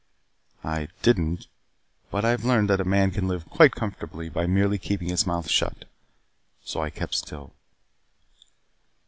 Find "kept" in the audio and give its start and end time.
6.89-7.13